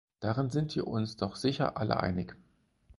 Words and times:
Darin 0.19 0.49
sind 0.49 0.75
wir 0.75 0.87
uns 0.87 1.15
doch 1.15 1.35
sicher 1.35 1.77
alle 1.77 1.99
einig. 1.99 2.35